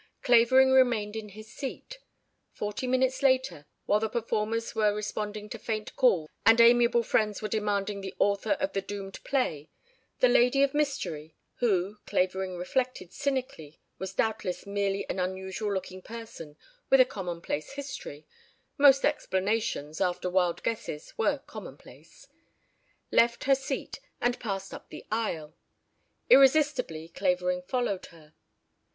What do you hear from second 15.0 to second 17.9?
an unusual looking person with a commonplace